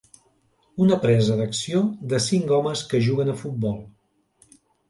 [0.85, 3.81] Una presa d'acció de cinc homes que juguen a futbol.